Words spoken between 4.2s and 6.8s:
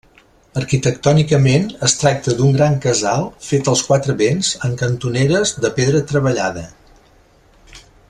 vents amb cantoneres de pedra treballada.